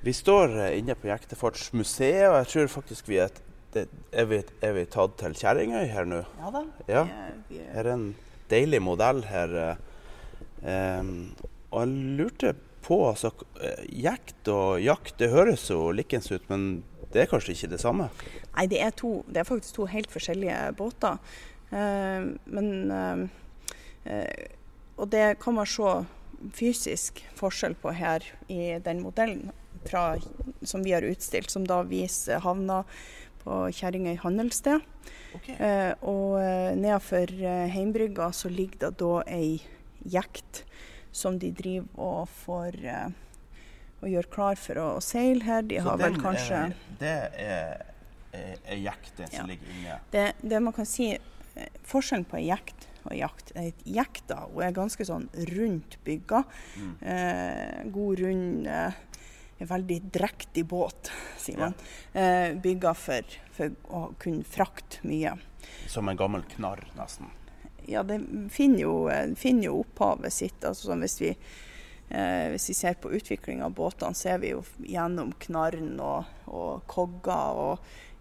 [0.00, 3.34] Vi står eh, inne på Jektefartsmuseet, og jeg tror faktisk vi er,
[3.74, 3.84] det,
[4.16, 6.22] er, vi, er vi tatt til Kjerringøy her nå?
[6.40, 6.62] Ja da.
[6.88, 7.02] Ja.
[7.50, 8.06] Vi er, er, en
[8.48, 9.54] deilig modell her.
[10.64, 11.12] Um,
[11.70, 12.54] og jeg lurte
[12.84, 13.30] på altså,
[13.92, 18.08] Jekt og jakt, det høres jo likens ut, men det er kanskje ikke det samme?
[18.56, 21.20] nei, det er, to, det er faktisk to helt forskjellige båter.
[21.70, 23.28] Uh, men uh,
[24.08, 24.44] uh,
[24.96, 26.00] Og det kan man se
[26.56, 29.50] fysisk forskjell på her i den modellen
[29.88, 30.16] fra,
[30.62, 32.82] som vi har utstilt, som da viser havna
[33.44, 34.82] på Kjerringøy handelssted.
[35.56, 39.60] Eh, og eh, nedenfor eh, heimbrygga så ligger det da ei
[40.10, 40.64] jekt
[41.14, 43.08] som de driver og får eh,
[44.00, 45.62] og gjør klar for å seile her.
[45.68, 47.82] De har vel kanskje er, Det er,
[48.72, 49.48] ei jekt, det som Ja.
[49.50, 49.98] ligger inne.
[50.14, 53.52] det, det man kan si eh, Forskjellen på ei jekt og jakt
[53.88, 56.42] Jekta hun er ganske sånn rundt bygga.
[56.76, 56.90] Mm.
[57.12, 58.98] Eh, god, rund eh,
[59.68, 61.74] veldig drektig båt, sier man.
[62.14, 62.54] Ja.
[62.62, 63.22] bygga for,
[63.52, 65.34] for å kunne frakte mye.
[65.86, 67.28] Som en gammel knarr, nesten.
[67.90, 68.20] Ja, det
[68.52, 70.64] finner jo, eh, finner jo opphavet sitt.
[70.64, 71.30] Altså, sånn hvis, vi,
[72.10, 76.84] eh, hvis vi ser på utviklinga av båtene, ser vi jo gjennom knarren og, og
[76.86, 77.78] kogger og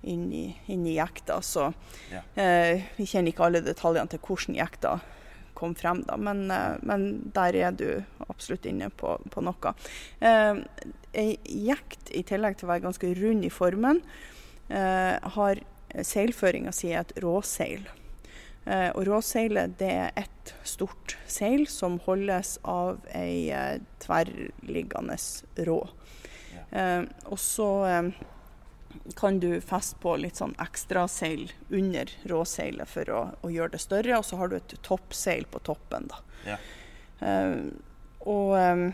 [0.10, 1.42] inn i, inn i jekta.
[1.44, 1.74] Så
[2.12, 2.22] Ja.
[2.36, 5.00] eh, vi kjenner ikke alle detaljene til hvordan jekta
[5.58, 7.88] kom frem, da, men, eh, men der er du
[8.28, 9.74] absolutt inne på, på noe.
[10.20, 10.64] Eh,
[11.18, 11.30] ei
[11.70, 14.04] jekt, i tillegg til å være ganske rund i formen,
[14.70, 15.64] eh, har
[16.06, 17.88] seilføringa si et råseil.
[18.70, 25.18] Eh, og råseilet det er ett stort seil som holdes av ei eh, tverrliggende
[25.66, 25.80] rå.
[26.70, 27.70] Eh, og så
[29.16, 34.18] kan du feste på litt sånn ekstraseil under råseilet for å, å gjøre det større,
[34.18, 36.10] og så har du et toppseil på toppen.
[36.10, 36.22] da.
[36.48, 36.58] Ja.
[37.20, 37.70] Uh,
[38.20, 38.90] og, um,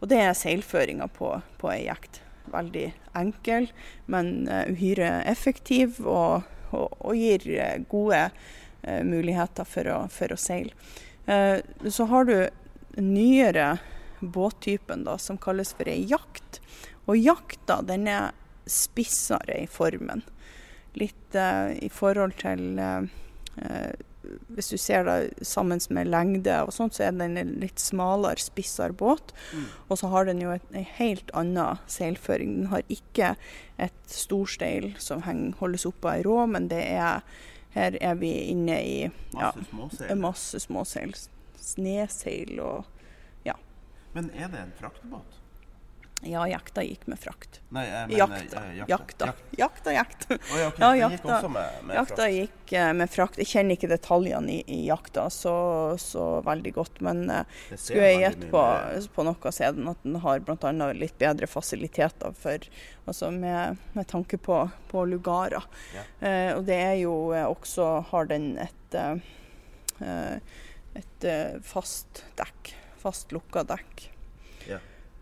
[0.00, 2.22] og det er seilføringa på, på ei jekt.
[2.50, 3.68] Veldig enkel,
[4.10, 7.44] men eh, uhyre effektiv og, og, og gir
[7.92, 10.74] gode uh, muligheter for å, for å seile.
[11.28, 12.34] Uh, så har du
[12.98, 13.76] nyere
[14.20, 16.58] båttypen da, som kalles for ei jakt.
[17.06, 18.32] Og jakta den er
[18.70, 20.22] spissere i formen.
[20.98, 23.10] Litt eh, i forhold til eh,
[23.62, 23.92] eh,
[24.54, 28.38] Hvis du ser det sammen med lengde og sånt, så er den en litt smalere,
[28.38, 29.32] spissere båt.
[29.88, 32.52] Og så har den jo et, en helt annen seilføring.
[32.58, 33.32] Den har ikke
[33.80, 37.24] et storsteil som henger, holdes oppe av ei rå, men det er
[37.74, 38.94] her er vi inne i
[39.32, 39.52] ja,
[40.18, 41.14] Masse småseil.
[41.60, 42.84] Sneseil og
[44.12, 45.38] Men er det en fraktebåt?
[46.22, 47.60] Ja, jakta gikk med frakt.
[47.72, 48.60] Nei, jeg mener Jakta.
[48.66, 49.28] eh, Jakta.
[49.56, 50.26] Jakta, jakt.
[50.28, 50.78] Å, ja, ok.
[50.82, 52.34] Ja, Den gikk jakta- også med, med Jakta frakt.
[52.34, 53.38] gikk eh, med frakt.
[53.40, 55.54] Jeg kjenner ikke detaljene i, i jakta så,
[56.02, 58.64] så veldig godt, men eh, skulle jeg gjette på,
[59.16, 60.72] på noe, så er den at den har bl.a.
[60.92, 62.68] litt bedre fasiliteter for,
[63.08, 64.60] altså med, med tanke på,
[64.92, 65.64] på lugarer.
[65.96, 66.04] Ja.
[66.20, 67.14] Eh, og det er jo
[67.48, 69.00] også har den et,
[70.00, 72.74] et eh, fast dekk.
[73.00, 74.10] Fast lukka dekk.
[74.68, 74.78] Ja.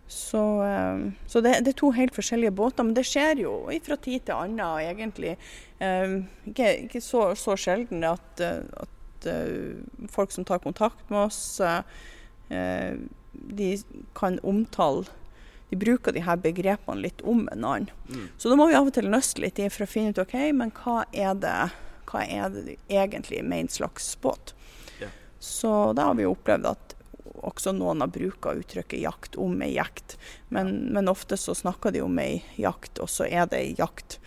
[0.09, 3.53] Så, eh, så det, det er to helt forskjellige båter, men det skjer jo
[3.85, 5.37] fra tid til annen egentlig.
[5.79, 6.15] eh,
[6.49, 9.29] ikke ikke så, så sjelden at, eh, at
[10.09, 11.61] folk som tar kontakt med oss,
[12.49, 13.67] de
[14.15, 15.05] kan omtale
[15.69, 17.91] De bruker de her begrepene litt om en annen.
[18.09, 18.29] Mm.
[18.39, 20.37] Så da må vi av og til nøste litt i for å finne ut ok,
[20.57, 21.57] men hva er det,
[22.09, 24.55] hva er det de egentlig en slags båt.
[24.97, 25.13] Yeah.
[25.39, 26.88] Så da har vi opplevd at
[27.59, 30.17] også noen har bruka uttrykket jakt om ei jakt.
[30.55, 34.21] Men, men ofte så snakker de om ei jakt, og så er det ei jakt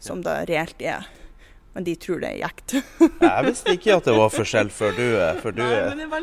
[0.00, 1.06] som det reelt er.
[1.74, 2.74] Men de tror det er jekt.
[3.20, 5.06] Jeg visste ikke at det var forskjell før du,
[5.42, 5.70] før du Nei,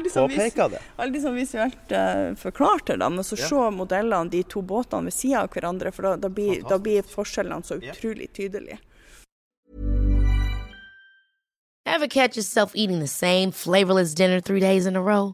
[0.05, 0.79] det sånn påpeka det.
[0.95, 3.19] veldig sånn visuelt uh, forklart til dem.
[3.19, 3.49] Og så Ja.
[3.49, 7.03] se modellene, de to båtene ved sida av hverandre, for da, da, blir, da blir
[7.03, 8.79] forskjellene så utrolig tydelige.
[11.85, 15.33] Ever catch yourself eating the same flavorless dinner three days in a row?